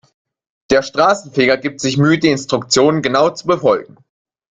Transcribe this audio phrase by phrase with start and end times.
[0.71, 3.97] Der Straßenfeger gibt sich Mühe, die Instruktionen genau zu befolgen.